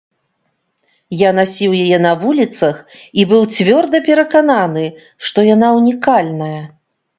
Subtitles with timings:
[1.19, 2.75] Я насіў яе на вуліцах
[3.21, 4.85] і быў цвёрда перакананы,
[5.29, 6.61] што яна ўнікальная.